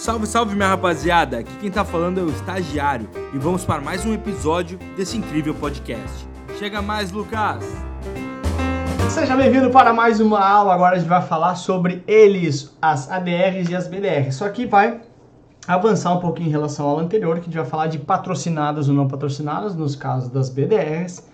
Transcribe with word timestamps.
Salve, 0.00 0.26
salve 0.26 0.54
minha 0.54 0.68
rapaziada! 0.68 1.40
Aqui 1.40 1.54
quem 1.60 1.70
tá 1.70 1.84
falando 1.84 2.18
é 2.18 2.22
o 2.22 2.30
Estagiário 2.30 3.06
e 3.34 3.38
vamos 3.38 3.66
para 3.66 3.82
mais 3.82 4.06
um 4.06 4.14
episódio 4.14 4.78
desse 4.96 5.18
incrível 5.18 5.54
podcast. 5.54 6.26
Chega 6.58 6.80
mais, 6.80 7.12
Lucas! 7.12 7.62
Seja 9.10 9.36
bem-vindo 9.36 9.68
para 9.68 9.92
mais 9.92 10.18
uma 10.18 10.40
aula. 10.40 10.72
Agora 10.72 10.96
a 10.96 10.98
gente 10.98 11.06
vai 11.06 11.20
falar 11.20 11.54
sobre 11.54 12.02
eles, 12.06 12.74
as 12.80 13.10
ADRs 13.10 13.68
e 13.68 13.76
as 13.76 13.88
BDRs. 13.88 14.36
Só 14.36 14.48
que 14.48 14.64
vai 14.64 15.02
avançar 15.68 16.14
um 16.14 16.18
pouquinho 16.18 16.48
em 16.48 16.52
relação 16.52 16.88
ao 16.88 16.98
anterior, 16.98 17.34
que 17.34 17.42
a 17.42 17.44
gente 17.44 17.58
vai 17.58 17.66
falar 17.66 17.88
de 17.88 17.98
patrocinadas 17.98 18.88
ou 18.88 18.94
não 18.94 19.06
patrocinadas, 19.06 19.76
nos 19.76 19.94
casos 19.94 20.30
das 20.30 20.48
BDRs, 20.48 21.28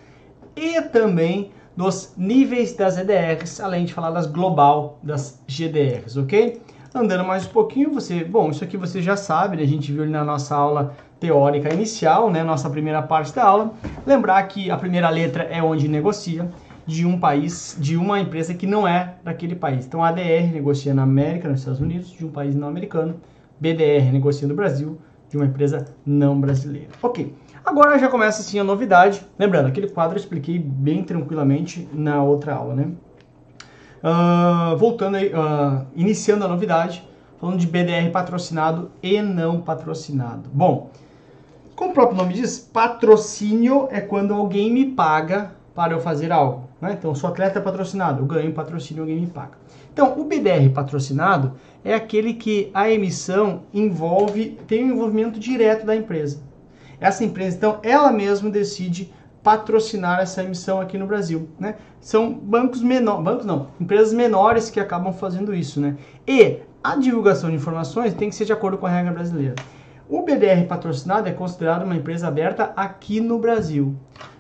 e 0.56 0.82
também 0.82 1.52
dos 1.76 2.14
níveis 2.16 2.74
das 2.74 2.98
EDRs, 2.98 3.60
além 3.60 3.84
de 3.84 3.94
falar 3.94 4.10
das 4.10 4.26
global 4.26 4.98
das 5.04 5.40
GDRs, 5.46 6.16
ok? 6.16 6.60
Andando 6.96 7.24
mais 7.24 7.44
um 7.44 7.50
pouquinho, 7.50 7.92
você, 7.92 8.24
bom, 8.24 8.48
isso 8.48 8.64
aqui 8.64 8.74
você 8.74 9.02
já 9.02 9.18
sabe, 9.18 9.58
né? 9.58 9.64
a 9.64 9.66
gente 9.66 9.92
viu 9.92 10.06
na 10.06 10.24
nossa 10.24 10.56
aula 10.56 10.96
teórica 11.20 11.70
inicial, 11.70 12.30
né, 12.30 12.42
nossa 12.42 12.70
primeira 12.70 13.02
parte 13.02 13.34
da 13.34 13.44
aula. 13.44 13.74
Lembrar 14.06 14.42
que 14.44 14.70
a 14.70 14.78
primeira 14.78 15.10
letra 15.10 15.42
é 15.42 15.62
onde 15.62 15.88
negocia 15.88 16.50
de 16.86 17.04
um 17.04 17.20
país, 17.20 17.76
de 17.78 17.98
uma 17.98 18.18
empresa 18.18 18.54
que 18.54 18.66
não 18.66 18.88
é 18.88 19.16
daquele 19.22 19.54
país. 19.54 19.84
Então 19.84 20.02
ADR 20.02 20.50
negocia 20.50 20.94
na 20.94 21.02
América, 21.02 21.50
nos 21.50 21.58
Estados 21.58 21.82
Unidos, 21.82 22.08
de 22.10 22.24
um 22.24 22.30
país 22.30 22.54
não 22.54 22.66
americano. 22.66 23.20
BDR 23.60 24.10
negocia 24.10 24.48
no 24.48 24.54
Brasil, 24.54 24.98
de 25.28 25.36
uma 25.36 25.44
empresa 25.44 25.84
não 26.02 26.40
brasileira. 26.40 26.88
Ok. 27.02 27.36
Agora 27.62 27.98
já 27.98 28.08
começa 28.08 28.40
assim 28.40 28.58
a 28.58 28.64
novidade. 28.64 29.20
Lembrando, 29.38 29.66
aquele 29.66 29.88
quadro 29.90 30.16
eu 30.16 30.20
expliquei 30.20 30.58
bem 30.58 31.04
tranquilamente 31.04 31.86
na 31.92 32.22
outra 32.22 32.54
aula, 32.54 32.74
né? 32.74 32.92
Uh, 34.02 34.76
voltando 34.76 35.16
aí, 35.16 35.32
uh, 35.32 35.86
iniciando 35.94 36.44
a 36.44 36.48
novidade, 36.48 37.02
falando 37.40 37.58
de 37.58 37.66
BDR 37.66 38.10
patrocinado 38.12 38.90
e 39.02 39.20
não 39.20 39.60
patrocinado. 39.60 40.48
Bom, 40.52 40.90
como 41.74 41.90
o 41.90 41.94
próprio 41.94 42.16
nome 42.16 42.32
diz, 42.32 42.58
patrocínio 42.58 43.88
é 43.90 44.00
quando 44.00 44.32
alguém 44.32 44.72
me 44.72 44.86
paga 44.92 45.52
para 45.74 45.92
eu 45.92 46.00
fazer 46.00 46.32
algo. 46.32 46.64
Né? 46.80 46.96
Então, 46.98 47.14
sou 47.14 47.28
atleta 47.28 47.60
patrocinado, 47.60 48.22
eu 48.22 48.26
ganho 48.26 48.52
patrocínio, 48.52 49.02
alguém 49.02 49.20
me 49.20 49.26
paga. 49.26 49.52
Então, 49.92 50.18
o 50.18 50.24
BDR 50.24 50.70
patrocinado 50.74 51.52
é 51.84 51.94
aquele 51.94 52.34
que 52.34 52.70
a 52.72 52.90
emissão 52.90 53.62
envolve, 53.72 54.58
tem 54.66 54.84
um 54.84 54.94
envolvimento 54.94 55.38
direto 55.38 55.84
da 55.86 55.94
empresa. 55.94 56.40
Essa 57.00 57.24
empresa, 57.24 57.56
então, 57.56 57.78
ela 57.82 58.10
mesma 58.10 58.48
decide 58.48 59.12
patrocinar 59.46 60.18
essa 60.18 60.42
emissão 60.42 60.80
aqui 60.80 60.98
no 60.98 61.06
Brasil, 61.06 61.48
né? 61.56 61.76
São 62.00 62.32
bancos 62.32 62.82
menores, 62.82 63.22
bancos 63.22 63.46
não, 63.46 63.68
empresas 63.80 64.12
menores 64.12 64.70
que 64.70 64.80
acabam 64.80 65.12
fazendo 65.12 65.54
isso, 65.54 65.80
né? 65.80 65.96
E 66.26 66.58
a 66.82 66.96
divulgação 66.96 67.48
de 67.48 67.54
informações 67.54 68.12
tem 68.12 68.28
que 68.28 68.34
ser 68.34 68.44
de 68.44 68.52
acordo 68.52 68.76
com 68.76 68.86
a 68.86 68.90
regra 68.90 69.12
brasileira. 69.12 69.54
O 70.08 70.22
BDR 70.22 70.66
patrocinado 70.66 71.28
é 71.28 71.32
considerado 71.32 71.84
uma 71.84 71.94
empresa 71.94 72.26
aberta 72.26 72.72
aqui 72.74 73.20
no 73.20 73.38
Brasil. 73.38 73.94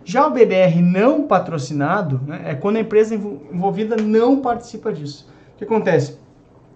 Já 0.04 0.26
o 0.26 0.30
BDR 0.32 0.82
não 0.82 1.22
patrocinado 1.22 2.20
né, 2.26 2.42
é 2.44 2.54
quando 2.56 2.78
a 2.78 2.80
empresa 2.80 3.14
envolvida 3.14 3.94
não 3.96 4.40
participa 4.40 4.92
disso. 4.92 5.30
O 5.54 5.58
que 5.58 5.62
acontece? 5.62 6.18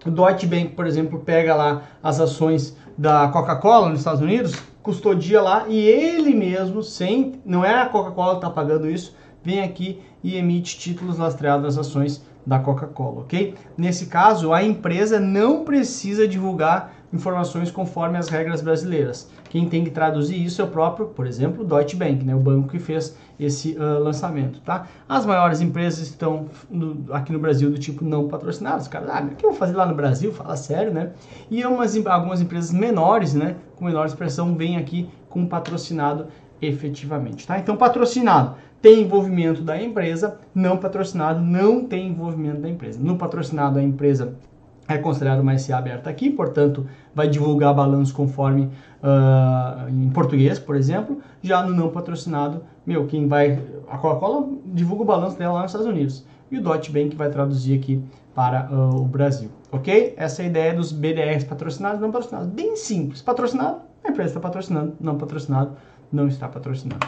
O 0.05 0.09
Deutsche 0.09 0.47
Bank, 0.47 0.69
por 0.69 0.87
exemplo, 0.87 1.19
pega 1.19 1.53
lá 1.53 1.83
as 2.01 2.21
ações 2.21 2.77
da 3.01 3.27
Coca-Cola 3.29 3.89
nos 3.89 3.97
Estados 3.97 4.21
Unidos, 4.21 4.53
custodia 4.83 5.41
lá 5.41 5.65
e 5.67 5.75
ele 5.75 6.35
mesmo, 6.35 6.83
sem, 6.83 7.41
não 7.43 7.65
é 7.65 7.81
a 7.81 7.87
Coca-Cola 7.87 8.33
que 8.33 8.45
está 8.45 8.49
pagando 8.51 8.87
isso, 8.87 9.15
vem 9.43 9.63
aqui 9.63 10.03
e 10.23 10.37
emite 10.37 10.77
títulos 10.77 11.17
lastreados 11.17 11.63
nas 11.65 11.79
ações 11.79 12.23
da 12.45 12.59
Coca-Cola, 12.59 13.21
ok? 13.21 13.55
Nesse 13.75 14.05
caso, 14.05 14.53
a 14.53 14.63
empresa 14.63 15.19
não 15.19 15.65
precisa 15.65 16.27
divulgar 16.27 16.93
informações 17.13 17.69
conforme 17.69 18.17
as 18.17 18.29
regras 18.29 18.61
brasileiras. 18.61 19.29
Quem 19.49 19.67
tem 19.67 19.83
que 19.83 19.91
traduzir 19.91 20.43
isso 20.43 20.61
é 20.61 20.65
o 20.65 20.67
próprio, 20.67 21.07
por 21.07 21.27
exemplo, 21.27 21.63
Deutsche 21.63 21.95
Bank, 21.95 22.23
né, 22.23 22.33
o 22.35 22.39
banco 22.39 22.69
que 22.69 22.79
fez 22.79 23.15
esse 23.39 23.73
uh, 23.73 23.99
lançamento, 23.99 24.61
tá? 24.61 24.87
As 25.09 25.25
maiores 25.25 25.61
empresas 25.61 26.07
estão 26.07 26.45
no, 26.69 27.05
aqui 27.11 27.31
no 27.31 27.39
Brasil 27.39 27.69
do 27.71 27.77
tipo 27.77 28.05
não 28.05 28.27
patrocinadas, 28.27 28.87
cara, 28.87 29.07
ah, 29.11 29.23
o 29.23 29.35
que 29.35 29.45
eu 29.45 29.49
vou 29.49 29.59
fazer 29.59 29.75
lá 29.75 29.85
no 29.85 29.95
Brasil? 29.95 30.31
Fala 30.31 30.55
sério, 30.55 30.93
né? 30.93 31.11
E 31.49 31.65
umas, 31.65 31.95
algumas 32.05 32.39
empresas 32.39 32.71
menores, 32.71 33.33
né, 33.33 33.55
com 33.75 33.85
menor 33.85 34.05
expressão, 34.05 34.55
vêm 34.55 34.77
aqui 34.77 35.09
com 35.27 35.45
patrocinado 35.45 36.27
efetivamente, 36.61 37.47
tá? 37.47 37.57
Então, 37.57 37.75
patrocinado 37.75 38.55
tem 38.81 39.01
envolvimento 39.01 39.61
da 39.61 39.81
empresa, 39.81 40.39
não 40.55 40.77
patrocinado 40.77 41.39
não 41.39 41.85
tem 41.85 42.07
envolvimento 42.07 42.61
da 42.61 42.69
empresa. 42.69 42.99
No 42.99 43.15
patrocinado, 43.15 43.77
a 43.77 43.83
empresa 43.83 44.35
é 44.93 44.97
considerado 44.97 45.39
uma 45.39 45.57
SA 45.57 45.77
aberta 45.77 46.09
aqui, 46.09 46.29
portanto, 46.29 46.87
vai 47.13 47.27
divulgar 47.27 47.73
balanço 47.73 48.13
conforme 48.13 48.69
uh, 49.01 49.89
em 49.89 50.09
português, 50.09 50.59
por 50.59 50.75
exemplo. 50.75 51.19
Já 51.41 51.63
no 51.63 51.73
não 51.73 51.89
patrocinado, 51.89 52.63
meu, 52.85 53.05
quem 53.07 53.27
vai. 53.27 53.61
A 53.89 53.97
Coca-Cola 53.97 54.47
divulga 54.65 55.03
o 55.03 55.05
balanço 55.05 55.37
dela 55.37 55.53
lá 55.53 55.61
nos 55.61 55.71
Estados 55.71 55.87
Unidos. 55.87 56.25
E 56.49 56.57
o 56.57 56.63
Deutsche 56.63 56.91
Bank 56.91 57.15
vai 57.15 57.29
traduzir 57.29 57.77
aqui 57.77 58.03
para 58.35 58.69
uh, 58.71 59.01
o 59.01 59.05
Brasil. 59.05 59.49
Ok? 59.71 60.13
Essa 60.17 60.41
é 60.41 60.45
a 60.45 60.47
ideia 60.49 60.73
dos 60.73 60.91
BDRs 60.91 61.43
patrocinados 61.43 61.99
e 61.99 62.01
não 62.01 62.11
patrocinados. 62.11 62.49
Bem 62.49 62.75
simples. 62.75 63.21
Patrocinado, 63.21 63.79
a 64.03 64.09
empresa 64.09 64.29
está 64.29 64.39
patrocinando. 64.39 64.93
Não 64.99 65.17
patrocinado, 65.17 65.71
não 66.11 66.27
está 66.27 66.47
patrocinando. 66.47 67.05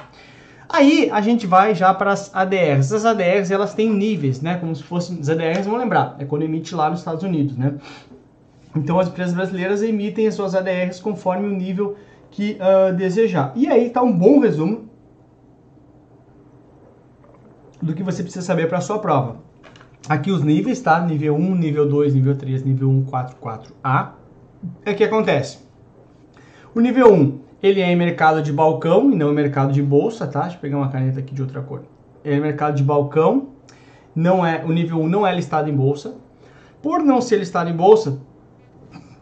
Aí 0.73 1.07
a 1.11 1.21
gente 1.21 1.45
vai 1.45 1.75
já 1.75 1.93
para 1.93 2.11
as 2.11 2.33
ADRs. 2.33 2.91
As 2.91 3.05
ADRs 3.05 3.51
elas 3.51 3.75
têm 3.75 3.91
níveis, 3.91 4.41
né? 4.41 4.57
Como 4.57 4.75
se 4.75 4.81
fossem 4.81 5.19
as 5.19 5.29
ADRs, 5.29 5.65
vamos 5.65 5.79
lembrar, 5.79 6.15
é 6.17 6.25
quando 6.25 6.41
emite 6.41 6.73
lá 6.73 6.89
nos 6.89 6.97
Estados 6.97 7.23
Unidos, 7.23 7.55
né? 7.55 7.75
Então 8.75 8.99
as 8.99 9.07
empresas 9.07 9.35
brasileiras 9.35 9.83
emitem 9.83 10.25
as 10.25 10.33
suas 10.33 10.55
ADRs 10.55 10.99
conforme 10.99 11.45
o 11.45 11.51
nível 11.51 11.95
que 12.31 12.57
uh, 12.57 12.91
desejar. 12.91 13.53
E 13.55 13.67
aí 13.67 13.85
está 13.85 14.01
um 14.01 14.11
bom 14.11 14.39
resumo 14.39 14.89
do 17.79 17.93
que 17.93 18.01
você 18.01 18.23
precisa 18.23 18.43
saber 18.43 18.67
para 18.67 18.79
a 18.79 18.81
sua 18.81 18.97
prova. 18.97 19.43
Aqui 20.09 20.31
os 20.31 20.41
níveis, 20.41 20.81
tá? 20.81 20.99
Nível 20.99 21.35
1, 21.35 21.55
nível 21.55 21.87
2, 21.87 22.15
nível 22.15 22.35
3, 22.35 22.63
nível 22.63 22.89
1, 22.89 23.05
4, 23.05 23.37
4A. 23.39 24.09
É 24.83 24.91
o 24.91 24.95
que 24.95 25.03
acontece. 25.03 25.59
O 26.73 26.79
nível 26.79 27.13
1 27.13 27.52
ele 27.63 27.79
é 27.79 27.89
em 27.89 27.95
mercado 27.95 28.41
de 28.41 28.51
balcão 28.51 29.09
e 29.09 29.15
não 29.15 29.31
em 29.31 29.33
mercado 29.33 29.71
de 29.71 29.81
bolsa, 29.81 30.27
tá? 30.27 30.41
Deixa 30.41 30.57
eu 30.57 30.59
pegar 30.59 30.77
uma 30.77 30.89
caneta 30.89 31.21
aqui 31.21 31.33
de 31.33 31.41
outra 31.41 31.61
cor. 31.61 31.83
Ele 32.23 32.35
é 32.35 32.37
em 32.37 32.41
mercado 32.41 32.75
de 32.75 32.83
balcão, 32.83 33.47
não 34.13 34.45
é, 34.45 34.61
o 34.65 34.71
nível 34.73 34.99
1 34.99 35.07
não 35.07 35.25
é 35.25 35.33
listado 35.33 35.69
em 35.69 35.73
bolsa. 35.73 36.13
Por 36.81 37.01
não 37.01 37.21
ser 37.21 37.37
listado 37.37 37.69
em 37.69 37.73
bolsa, 37.73 38.19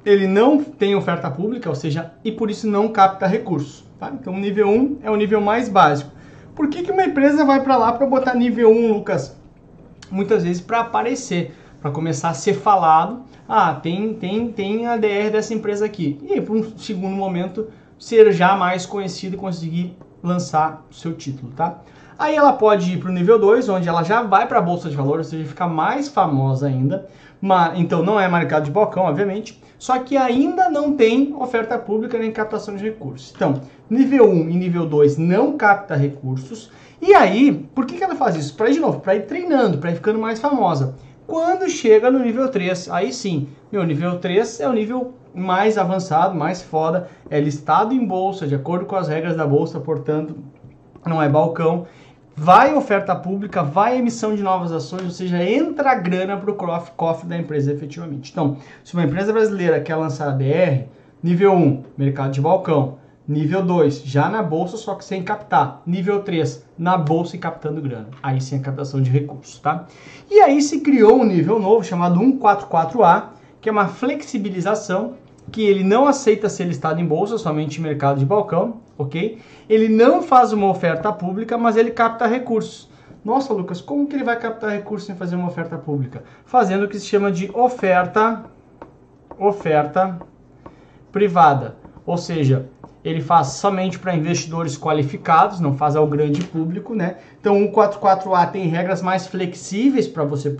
ele 0.03 0.25
não 0.25 0.63
tem 0.63 0.95
oferta 0.95 1.29
pública, 1.29 1.69
ou 1.69 1.75
seja, 1.75 2.13
e 2.23 2.31
por 2.31 2.49
isso 2.49 2.67
não 2.67 2.89
capta 2.89 3.27
recursos, 3.27 3.85
tá? 3.99 4.11
Então 4.11 4.33
o 4.33 4.39
nível 4.39 4.67
1 4.67 4.97
é 5.03 5.11
o 5.11 5.15
nível 5.15 5.39
mais 5.39 5.69
básico. 5.69 6.09
Por 6.55 6.67
que, 6.67 6.81
que 6.81 6.91
uma 6.91 7.05
empresa 7.05 7.45
vai 7.45 7.63
para 7.63 7.77
lá 7.77 7.93
para 7.93 8.07
botar 8.07 8.33
nível 8.33 8.71
1, 8.71 8.91
Lucas? 8.91 9.37
Muitas 10.09 10.43
vezes 10.43 10.61
para 10.61 10.79
aparecer, 10.79 11.53
para 11.79 11.91
começar 11.91 12.29
a 12.29 12.33
ser 12.33 12.55
falado, 12.55 13.21
ah, 13.47 13.75
tem 13.75 14.15
tem 14.15 14.51
tem 14.51 14.87
a 14.87 14.97
DR 14.97 15.29
dessa 15.31 15.53
empresa 15.53 15.85
aqui. 15.85 16.19
E 16.23 16.33
aí, 16.33 16.41
por 16.41 16.57
um 16.57 16.77
segundo 16.77 17.15
momento, 17.15 17.67
ser 18.01 18.31
já 18.31 18.55
mais 18.55 18.83
conhecido 18.83 19.35
e 19.35 19.39
conseguir 19.39 19.95
lançar 20.23 20.83
o 20.89 20.93
seu 20.93 21.13
título, 21.13 21.53
tá? 21.55 21.81
Aí 22.17 22.35
ela 22.35 22.53
pode 22.53 22.93
ir 22.93 22.97
para 22.97 23.09
o 23.09 23.13
nível 23.13 23.37
2, 23.37 23.69
onde 23.69 23.87
ela 23.87 24.01
já 24.01 24.23
vai 24.23 24.47
para 24.47 24.57
a 24.57 24.61
bolsa 24.61 24.89
de 24.89 24.95
valores, 24.95 25.27
ou 25.27 25.31
seja, 25.31 25.47
fica 25.47 25.67
mais 25.67 26.07
famosa 26.07 26.67
ainda. 26.67 27.07
Mas, 27.39 27.79
então 27.79 28.03
não 28.03 28.19
é 28.19 28.27
mercado 28.27 28.65
de 28.65 28.71
balcão, 28.71 29.03
obviamente, 29.03 29.61
só 29.77 29.99
que 29.99 30.17
ainda 30.17 30.67
não 30.69 30.93
tem 30.93 31.35
oferta 31.39 31.77
pública 31.77 32.17
nem 32.17 32.31
captação 32.31 32.75
de 32.75 32.83
recursos. 32.83 33.33
Então, 33.35 33.61
nível 33.89 34.29
1 34.29 34.49
e 34.49 34.53
nível 34.55 34.85
2 34.85 35.17
não 35.17 35.55
capta 35.55 35.95
recursos. 35.95 36.71
E 36.99 37.13
aí, 37.13 37.51
por 37.73 37.85
que, 37.85 37.97
que 37.97 38.03
ela 38.03 38.15
faz 38.15 38.35
isso? 38.35 38.55
Para 38.55 38.69
ir 38.69 38.73
de 38.73 38.79
novo, 38.79 38.99
para 38.99 39.15
ir 39.15 39.25
treinando, 39.25 39.77
para 39.77 39.91
ir 39.91 39.95
ficando 39.95 40.19
mais 40.19 40.39
famosa. 40.39 40.95
Quando 41.27 41.69
chega 41.69 42.09
no 42.11 42.19
nível 42.19 42.49
3, 42.49 42.89
aí 42.89 43.13
sim, 43.13 43.47
meu 43.71 43.83
nível 43.83 44.17
3 44.17 44.59
é 44.59 44.67
o 44.67 44.73
nível 44.73 45.13
mais 45.33 45.77
avançado, 45.77 46.37
mais 46.37 46.61
foda, 46.61 47.07
é 47.29 47.39
listado 47.39 47.93
em 47.93 48.05
bolsa, 48.05 48.47
de 48.47 48.55
acordo 48.55 48.85
com 48.85 48.95
as 48.95 49.07
regras 49.07 49.35
da 49.35 49.45
bolsa, 49.47 49.79
portanto, 49.79 50.35
não 51.05 51.21
é 51.21 51.29
balcão. 51.29 51.85
Vai 52.35 52.73
oferta 52.73 53.15
pública, 53.15 53.61
vai 53.61 53.97
emissão 53.97 54.35
de 54.35 54.41
novas 54.41 54.71
ações, 54.71 55.03
ou 55.03 55.11
seja, 55.11 55.43
entra 55.43 55.93
grana 55.95 56.37
para 56.37 56.51
o 56.51 56.55
cofre 56.95 57.27
da 57.27 57.37
empresa 57.37 57.71
efetivamente. 57.71 58.31
Então, 58.31 58.57
se 58.83 58.93
uma 58.93 59.03
empresa 59.03 59.33
brasileira 59.33 59.81
quer 59.81 59.95
lançar 59.95 60.29
a 60.29 60.31
DR, 60.31 60.85
nível 61.21 61.53
1, 61.53 61.83
mercado 61.97 62.31
de 62.31 62.41
balcão, 62.41 62.97
nível 63.27 63.63
2, 63.63 64.03
já 64.03 64.29
na 64.29 64.41
bolsa, 64.41 64.77
só 64.77 64.95
que 64.95 65.05
sem 65.05 65.23
captar, 65.23 65.81
nível 65.85 66.21
3, 66.23 66.65
na 66.77 66.97
bolsa 66.97 67.35
e 67.35 67.39
captando 67.39 67.81
grana, 67.81 68.07
aí 68.23 68.41
sim 68.41 68.57
a 68.57 68.61
captação 68.61 69.01
de 69.01 69.11
recursos, 69.11 69.59
tá? 69.59 69.85
E 70.29 70.39
aí 70.39 70.61
se 70.61 70.81
criou 70.81 71.19
um 71.19 71.25
nível 71.25 71.59
novo 71.59 71.83
chamado 71.83 72.19
144A, 72.19 73.25
que 73.59 73.69
é 73.69 73.71
uma 73.71 73.87
flexibilização 73.87 75.13
que 75.51 75.61
ele 75.61 75.83
não 75.83 76.07
aceita 76.07 76.47
ser 76.47 76.63
listado 76.63 76.99
em 76.99 77.05
bolsa, 77.05 77.37
somente 77.37 77.79
em 77.79 77.83
mercado 77.83 78.19
de 78.19 78.25
balcão, 78.25 78.81
ok? 78.97 79.39
Ele 79.67 79.89
não 79.89 80.23
faz 80.23 80.53
uma 80.53 80.69
oferta 80.69 81.11
pública, 81.11 81.57
mas 81.57 81.75
ele 81.75 81.91
capta 81.91 82.25
recursos. 82.25 82.89
Nossa, 83.23 83.53
Lucas, 83.53 83.81
como 83.81 84.07
que 84.07 84.15
ele 84.15 84.23
vai 84.23 84.39
captar 84.39 84.71
recursos 84.71 85.05
sem 85.05 85.15
fazer 85.15 85.35
uma 85.35 85.47
oferta 85.47 85.77
pública? 85.77 86.23
Fazendo 86.45 86.85
o 86.85 86.87
que 86.87 86.97
se 86.97 87.05
chama 87.05 87.31
de 87.31 87.51
oferta, 87.53 88.45
oferta 89.37 90.19
privada, 91.11 91.75
ou 92.05 92.17
seja, 92.17 92.69
ele 93.03 93.21
faz 93.21 93.47
somente 93.47 93.99
para 93.99 94.15
investidores 94.15 94.77
qualificados, 94.77 95.59
não 95.59 95.75
faz 95.75 95.95
ao 95.95 96.07
grande 96.07 96.43
público, 96.43 96.95
né? 96.95 97.17
Então, 97.39 97.63
o 97.63 97.71
144A 97.71 98.51
tem 98.51 98.67
regras 98.67 99.01
mais 99.01 99.27
flexíveis 99.27 100.07
para 100.07 100.23
você 100.23 100.55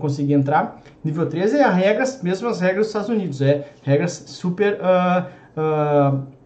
conseguir 0.00 0.34
entrar. 0.34 0.80
Nível 1.04 1.26
3 1.26 1.54
é 1.54 1.64
as 1.64 1.74
regras, 1.74 2.22
mesmo 2.22 2.48
as 2.48 2.60
regras 2.60 2.78
dos 2.78 2.86
Estados 2.88 3.08
Unidos, 3.08 3.40
é 3.40 3.68
regras 3.82 4.12
super. 4.12 4.74
Uh, 4.74 5.60
uh, 5.60 6.36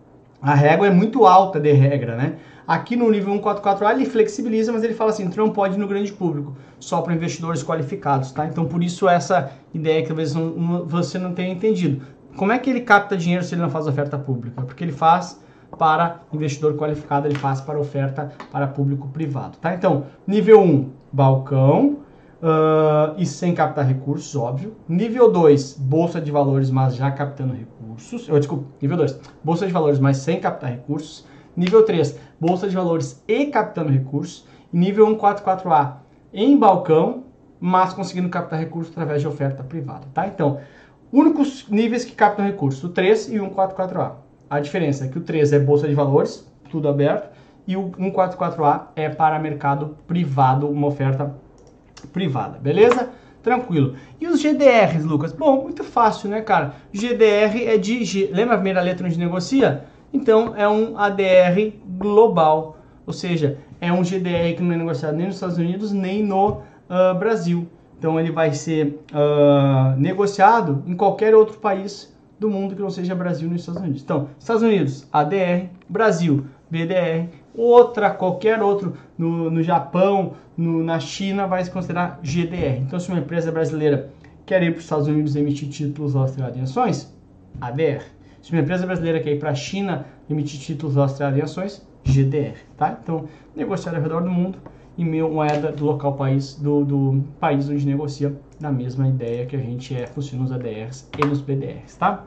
a 0.42 0.54
régua 0.54 0.86
é 0.86 0.90
muito 0.90 1.26
alta 1.26 1.60
de 1.60 1.72
regra, 1.72 2.16
né? 2.16 2.36
Aqui 2.66 2.94
no 2.94 3.10
nível 3.10 3.34
144A 3.34 3.94
ele 3.94 4.06
flexibiliza, 4.06 4.72
mas 4.72 4.84
ele 4.84 4.94
fala 4.94 5.10
assim, 5.10 5.28
não 5.36 5.50
pode 5.50 5.74
ir 5.74 5.78
no 5.78 5.88
grande 5.88 6.12
público, 6.12 6.56
só 6.78 7.02
para 7.02 7.12
investidores 7.12 7.64
qualificados, 7.64 8.30
tá? 8.32 8.46
Então 8.46 8.64
por 8.64 8.82
isso 8.82 9.08
essa 9.08 9.50
ideia 9.74 10.00
que 10.02 10.08
talvez 10.08 10.34
não, 10.34 10.86
você 10.86 11.18
não 11.18 11.34
tenha 11.34 11.52
entendido. 11.52 12.02
Como 12.36 12.52
é 12.52 12.58
que 12.58 12.70
ele 12.70 12.82
capta 12.82 13.16
dinheiro 13.16 13.44
se 13.44 13.54
ele 13.54 13.62
não 13.62 13.70
faz 13.70 13.86
oferta 13.86 14.16
pública? 14.16 14.62
Porque 14.62 14.84
ele 14.84 14.92
faz 14.92 15.40
para 15.76 16.20
investidor 16.32 16.76
qualificado, 16.76 17.26
ele 17.26 17.34
faz 17.36 17.60
para 17.60 17.78
oferta 17.78 18.32
para 18.50 18.66
público 18.66 19.08
privado, 19.08 19.58
tá? 19.58 19.74
Então, 19.74 20.06
nível 20.26 20.60
1, 20.60 20.90
balcão, 21.12 21.98
uh, 22.42 23.14
e 23.16 23.26
sem 23.26 23.54
captar 23.54 23.86
recursos, 23.86 24.34
óbvio. 24.34 24.76
Nível 24.88 25.30
2, 25.30 25.74
bolsa 25.78 26.20
de 26.20 26.30
valores, 26.30 26.70
mas 26.70 26.96
já 26.96 27.10
captando 27.10 27.54
recursos. 27.54 28.28
Eu, 28.28 28.38
desculpa, 28.38 28.64
nível 28.80 28.96
2, 28.96 29.20
bolsa 29.44 29.66
de 29.66 29.72
valores, 29.72 29.98
mas 29.98 30.18
sem 30.18 30.40
captar 30.40 30.70
recursos. 30.70 31.26
Nível 31.56 31.84
3, 31.84 32.18
bolsa 32.40 32.68
de 32.68 32.74
valores 32.74 33.22
e 33.26 33.46
captando 33.46 33.90
recursos. 33.90 34.46
E 34.72 34.78
nível 34.78 35.06
144A, 35.16 35.96
em 36.32 36.56
balcão, 36.56 37.24
mas 37.58 37.92
conseguindo 37.92 38.28
captar 38.28 38.58
recursos 38.58 38.92
através 38.92 39.20
de 39.20 39.28
oferta 39.28 39.62
privada, 39.62 40.06
tá? 40.14 40.26
Então, 40.26 40.60
únicos 41.12 41.68
níveis 41.68 42.04
que 42.04 42.12
captam 42.12 42.44
recursos, 42.44 42.82
o 42.84 42.88
3 42.88 43.32
e 43.32 43.40
o 43.40 43.50
144A. 43.50 44.12
A 44.48 44.60
diferença 44.60 45.04
é 45.04 45.08
que 45.08 45.18
o 45.18 45.20
3 45.20 45.52
é 45.52 45.58
bolsa 45.58 45.86
de 45.86 45.94
valores, 45.94 46.48
tudo 46.70 46.88
aberto, 46.88 47.30
e 47.66 47.76
o 47.76 47.90
144A 47.90 48.86
é 48.96 49.08
para 49.08 49.38
mercado 49.38 49.96
privado, 50.06 50.68
uma 50.68 50.86
oferta 50.86 51.34
privada, 52.08 52.58
beleza? 52.58 53.10
Tranquilo. 53.42 53.94
E 54.20 54.26
os 54.26 54.40
GDRs, 54.42 55.04
Lucas? 55.04 55.32
Bom, 55.32 55.62
muito 55.62 55.82
fácil, 55.82 56.28
né, 56.28 56.42
cara? 56.42 56.74
GDR 56.92 57.64
é 57.66 57.78
de. 57.78 58.04
G... 58.04 58.30
Lembra 58.32 58.54
a 58.54 58.58
primeira 58.58 58.82
letra 58.82 59.06
onde 59.06 59.18
negocia? 59.18 59.84
Então 60.12 60.54
é 60.56 60.68
um 60.68 60.98
ADR 60.98 61.72
global. 61.98 62.76
Ou 63.06 63.12
seja, 63.12 63.58
é 63.80 63.90
um 63.92 64.04
GDR 64.04 64.54
que 64.56 64.62
não 64.62 64.74
é 64.74 64.76
negociado 64.76 65.16
nem 65.16 65.26
nos 65.26 65.36
Estados 65.36 65.56
Unidos 65.56 65.90
nem 65.90 66.22
no 66.22 66.58
uh, 66.58 67.18
Brasil. 67.18 67.66
Então 67.98 68.20
ele 68.20 68.30
vai 68.30 68.52
ser 68.52 69.00
uh, 69.12 69.98
negociado 69.98 70.82
em 70.86 70.94
qualquer 70.94 71.34
outro 71.34 71.58
país 71.58 72.14
do 72.38 72.50
mundo 72.50 72.74
que 72.74 72.80
não 72.80 72.90
seja 72.90 73.14
Brasil 73.14 73.50
e 73.52 73.56
Estados 73.56 73.80
Unidos. 73.80 74.02
Então, 74.02 74.28
Estados 74.38 74.62
Unidos, 74.62 75.06
ADR, 75.12 75.68
Brasil, 75.86 76.46
BDR, 76.70 77.28
outra, 77.60 78.10
qualquer 78.10 78.62
outro, 78.62 78.94
no, 79.18 79.50
no 79.50 79.62
Japão, 79.62 80.34
no, 80.56 80.82
na 80.82 80.98
China, 80.98 81.46
vai 81.46 81.62
se 81.62 81.70
considerar 81.70 82.18
GDR. 82.22 82.78
Então, 82.80 82.98
se 82.98 83.08
uma 83.08 83.18
empresa 83.18 83.52
brasileira 83.52 84.10
quer 84.46 84.62
ir 84.62 84.70
para 84.70 84.78
os 84.78 84.84
Estados 84.84 85.06
Unidos 85.06 85.36
emitir 85.36 85.68
títulos 85.68 86.14
lastreados 86.14 86.56
em 86.56 86.62
ações, 86.62 87.14
ADR. 87.60 88.02
Se 88.42 88.52
uma 88.52 88.62
empresa 88.62 88.86
brasileira 88.86 89.20
quer 89.20 89.32
ir 89.32 89.38
para 89.38 89.50
a 89.50 89.54
China 89.54 90.06
emitir 90.28 90.58
títulos 90.58 90.96
lastreados 90.96 91.38
em 91.38 91.42
ações, 91.42 91.86
GDR, 92.02 92.56
tá? 92.76 92.98
Então, 93.02 93.26
negociar 93.54 93.94
ao 93.94 94.02
redor 94.02 94.22
do 94.22 94.30
mundo 94.30 94.58
em 94.96 95.04
moeda 95.04 95.70
do 95.70 95.84
local 95.84 96.14
país, 96.14 96.54
do, 96.54 96.84
do 96.84 97.24
país 97.38 97.68
onde 97.68 97.86
negocia, 97.86 98.34
na 98.58 98.70
mesma 98.70 99.08
ideia 99.08 99.46
que 99.46 99.56
a 99.56 99.58
gente 99.58 99.94
é, 99.94 100.06
funciona 100.06 100.42
nos 100.42 100.52
ADRs 100.52 101.08
e 101.18 101.26
nos 101.26 101.40
BDRs, 101.40 101.96
tá? 101.96 102.24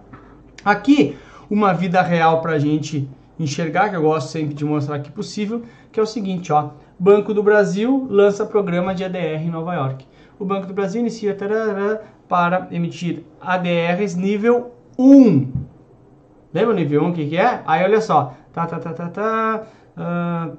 Aqui, 0.64 1.18
uma 1.50 1.74
vida 1.74 2.02
real 2.02 2.42
para 2.42 2.54
a 2.54 2.60
gente 2.60 3.08
enxergar, 3.44 3.90
que 3.90 3.96
eu 3.96 4.02
gosto 4.02 4.30
sempre 4.30 4.54
de 4.54 4.66
mostrar 4.66 5.00
que 5.00 5.12
possível, 5.12 5.64
que 5.92 6.00
é 6.00 6.04
o 6.04 6.06
seguinte, 6.06 6.52
ó. 6.52 6.72
Banco 6.98 7.34
do 7.34 7.44
Brasil 7.44 8.08
lança 8.10 8.46
programa 8.46 8.96
de 8.96 9.04
ADR 9.04 9.42
em 9.42 9.50
Nova 9.50 9.74
York. 9.74 10.06
O 10.40 10.46
Banco 10.46 10.68
do 10.68 10.74
Brasil 10.74 11.02
inicia 11.02 11.36
tarará, 11.36 12.02
para 12.28 12.68
emitir 12.72 13.24
ADRs 13.40 14.16
nível 14.16 14.72
1. 14.98 15.52
Lembra 16.54 16.72
o 16.72 16.76
nível 16.76 17.04
1 17.04 17.10
o 17.10 17.14
que, 17.14 17.30
que 17.30 17.38
é? 17.38 17.62
Aí 17.66 17.84
olha 17.84 18.02
só. 18.02 18.34
Tá, 18.52 18.66
tá, 18.66 18.80
tá, 18.80 18.94
tá, 18.94 19.10
tá. 19.10 19.64
Uh, 19.96 20.58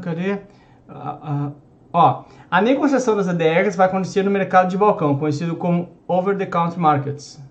cadê? 0.00 0.32
Uh, 0.32 1.48
uh, 1.48 1.52
ó, 1.92 2.24
a 2.50 2.60
negociação 2.60 3.16
das 3.16 3.28
ADRs 3.28 3.76
vai 3.76 3.86
acontecer 3.86 4.22
no 4.22 4.30
mercado 4.30 4.68
de 4.68 4.76
balcão, 4.76 5.16
conhecido 5.16 5.56
como 5.56 5.88
Over 6.06 6.36
the 6.36 6.46
Counter 6.46 6.78
Markets. 6.78 7.42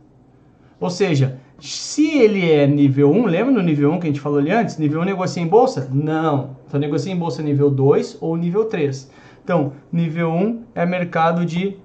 Ou 0.80 0.90
seja, 0.90 1.40
se 1.59 2.17
ele 2.17 2.50
é 2.50 2.65
nível 2.65 3.11
1, 3.11 3.25
lembra 3.25 3.51
no 3.51 3.61
nível 3.61 3.91
1 3.91 4.00
que 4.00 4.07
a 4.07 4.09
gente 4.09 4.21
falou 4.21 4.39
ali 4.39 4.51
antes? 4.51 4.77
Nível 4.77 5.01
1 5.01 5.06
negocia 5.06 5.44
em 5.44 5.47
bolsa? 5.47 5.89
Não. 5.91 6.57
Só 6.67 6.77
negocia 6.77 7.11
em 7.11 7.17
bolsa 7.17 7.41
nível 7.41 7.69
2 7.69 8.17
ou 8.21 8.35
nível 8.38 8.65
3. 8.65 9.11
Então, 9.44 9.73
nível 9.91 10.31
1 10.31 10.63
é 10.75 10.85
mercado 10.85 11.45
de 11.45 11.77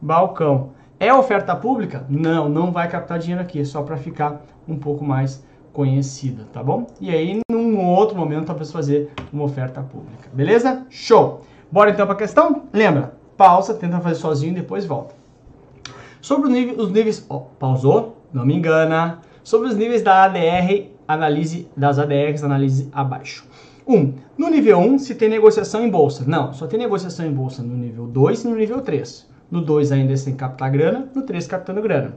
balcão. 0.00 0.70
É 0.98 1.12
oferta 1.12 1.54
pública? 1.54 2.06
Não, 2.08 2.48
não 2.48 2.72
vai 2.72 2.88
captar 2.88 3.18
dinheiro 3.18 3.42
aqui, 3.42 3.60
é 3.60 3.64
só 3.64 3.82
para 3.82 3.96
ficar 3.96 4.42
um 4.68 4.76
pouco 4.76 5.04
mais 5.04 5.44
conhecida, 5.72 6.46
tá 6.52 6.62
bom? 6.62 6.86
E 7.00 7.10
aí, 7.10 7.40
num 7.50 7.84
outro 7.86 8.16
momento, 8.16 8.46
talvez 8.46 8.70
fazer 8.70 9.10
uma 9.32 9.44
oferta 9.44 9.82
pública, 9.82 10.28
beleza? 10.32 10.86
Show! 10.90 11.42
Bora 11.70 11.90
então 11.90 12.06
para 12.06 12.14
a 12.14 12.18
questão? 12.18 12.64
Lembra, 12.72 13.14
pausa, 13.36 13.74
tenta 13.74 14.00
fazer 14.00 14.16
sozinho 14.16 14.52
e 14.52 14.56
depois 14.56 14.84
volta. 14.84 15.14
Sobre 16.20 16.50
nível, 16.50 16.78
os 16.78 16.92
níveis... 16.92 17.26
Oh, 17.28 17.40
pausou? 17.40 18.21
Não 18.32 18.44
me 18.46 18.54
engana. 18.54 19.20
Sobre 19.42 19.68
os 19.68 19.76
níveis 19.76 20.02
da 20.02 20.24
ADR, 20.24 20.90
analise 21.06 21.68
das 21.76 21.98
ADRs, 21.98 22.44
analise 22.44 22.88
abaixo. 22.92 23.46
1. 23.86 23.94
Um, 23.94 24.14
no 24.38 24.48
nível 24.48 24.78
1, 24.78 24.98
se 25.00 25.14
tem 25.14 25.28
negociação 25.28 25.84
em 25.84 25.90
bolsa. 25.90 26.24
Não, 26.26 26.52
só 26.52 26.66
tem 26.66 26.78
negociação 26.78 27.26
em 27.26 27.32
bolsa 27.32 27.62
no 27.62 27.76
nível 27.76 28.06
2 28.06 28.44
e 28.44 28.48
no 28.48 28.56
nível 28.56 28.80
3. 28.80 29.28
No 29.50 29.60
2 29.60 29.92
ainda 29.92 30.16
sem 30.16 30.34
captar 30.34 30.70
grana, 30.70 31.10
no 31.14 31.22
3 31.22 31.46
captando 31.46 31.82
grana. 31.82 32.16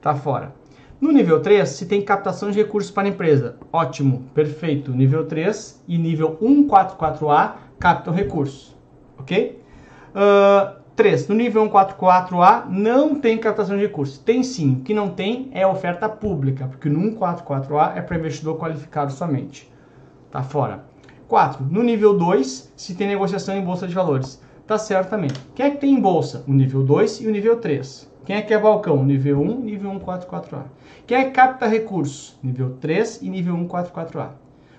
Tá 0.00 0.14
fora. 0.14 0.54
No 1.00 1.10
nível 1.10 1.40
3, 1.40 1.66
se 1.66 1.86
tem 1.86 2.02
captação 2.02 2.50
de 2.50 2.58
recursos 2.58 2.90
para 2.90 3.08
a 3.08 3.10
empresa. 3.10 3.56
Ótimo, 3.72 4.24
perfeito. 4.34 4.92
Nível 4.92 5.24
3 5.24 5.82
e 5.88 5.96
nível 5.96 6.36
144A 6.36 7.54
captam 7.78 8.12
recursos. 8.12 8.76
Ok? 9.18 9.58
Uh, 10.14 10.79
3. 11.00 11.28
No 11.28 11.34
nível 11.34 11.66
144A 11.70 12.66
não 12.68 13.14
tem 13.14 13.38
captação 13.38 13.74
de 13.74 13.86
recursos. 13.86 14.18
Tem 14.18 14.42
sim. 14.42 14.74
O 14.74 14.80
que 14.82 14.92
não 14.92 15.08
tem 15.08 15.48
é 15.54 15.66
oferta 15.66 16.10
pública, 16.10 16.66
porque 16.66 16.90
no 16.90 17.00
144A 17.16 17.96
é 17.96 18.02
para 18.02 18.18
investidor 18.18 18.58
qualificado 18.58 19.10
somente. 19.10 19.66
Tá 20.30 20.42
fora. 20.42 20.84
4. 21.26 21.64
No 21.70 21.82
nível 21.82 22.12
2, 22.12 22.74
se 22.76 22.94
tem 22.94 23.08
negociação 23.08 23.56
em 23.56 23.64
bolsa 23.64 23.88
de 23.88 23.94
valores. 23.94 24.42
Tá 24.66 24.76
certo 24.76 25.08
também. 25.08 25.30
Quem 25.54 25.64
é 25.64 25.70
que 25.70 25.78
tem 25.78 25.94
em 25.94 26.00
bolsa? 26.00 26.44
O 26.46 26.52
nível 26.52 26.82
2 26.82 27.22
e 27.22 27.28
o 27.28 27.30
nível 27.30 27.56
3. 27.56 28.06
Quem 28.26 28.36
é 28.36 28.42
que 28.42 28.52
é 28.52 28.58
balcão? 28.58 29.02
Nível 29.02 29.40
1 29.40 29.60
nível 29.60 29.90
144A. 29.92 30.64
Quem 31.06 31.16
é 31.16 31.24
que 31.24 31.30
capta 31.30 31.66
recursos? 31.66 32.38
Nível 32.42 32.76
3 32.78 33.22
e 33.22 33.30
nível 33.30 33.56
144A. 33.56 34.32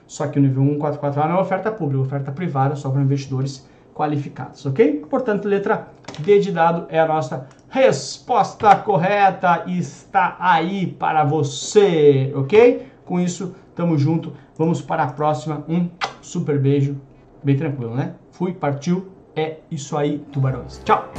Só 0.05 0.27
que 0.27 0.37
o 0.37 0.41
nível 0.43 0.61
144A 0.61 1.27
não 1.27 1.39
é 1.39 1.41
oferta 1.41 1.71
pública, 1.71 2.03
é 2.03 2.05
oferta 2.05 2.31
privada 2.31 2.75
só 2.75 2.91
para 2.91 3.01
investidores 3.01 3.65
qualificados, 4.01 4.65
ok? 4.65 5.05
Portanto, 5.07 5.47
letra 5.47 5.89
D 6.19 6.39
de 6.39 6.51
dado 6.51 6.87
é 6.89 6.99
a 6.99 7.05
nossa 7.05 7.47
resposta 7.69 8.75
correta 8.77 9.63
está 9.67 10.35
aí 10.39 10.87
para 10.87 11.23
você, 11.23 12.33
ok? 12.35 12.87
Com 13.05 13.19
isso, 13.19 13.55
tamo 13.75 13.95
junto. 13.99 14.33
Vamos 14.57 14.81
para 14.81 15.03
a 15.03 15.07
próxima. 15.11 15.63
Um 15.69 15.87
super 16.19 16.59
beijo, 16.59 16.99
bem 17.43 17.55
tranquilo, 17.55 17.95
né? 17.95 18.15
Fui, 18.31 18.53
partiu. 18.53 19.11
É 19.35 19.57
isso 19.69 19.95
aí, 19.95 20.17
tubarões. 20.31 20.81
Tchau! 20.83 21.09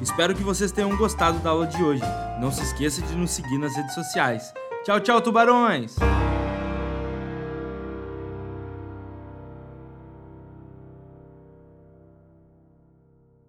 Espero 0.00 0.34
que 0.34 0.42
vocês 0.42 0.72
tenham 0.72 0.96
gostado 0.96 1.38
da 1.40 1.50
aula 1.50 1.66
de 1.66 1.80
hoje. 1.80 2.02
Não 2.40 2.50
se 2.50 2.62
esqueça 2.62 3.02
de 3.02 3.14
nos 3.14 3.30
seguir 3.30 3.58
nas 3.58 3.76
redes 3.76 3.94
sociais. 3.94 4.52
Tchau, 4.84 4.98
tchau, 4.98 5.20
tubarões! 5.20 5.96